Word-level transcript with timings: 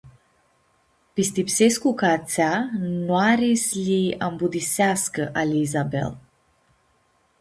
Pistipsescu 1.13 1.89
ca 1.99 2.07
atsea 2.17 2.53
noari 3.05 3.49
s-lji 3.65 4.01
ãmbudyiseascã 4.27 5.23
ali 5.39 5.57
Izabel. 5.67 6.09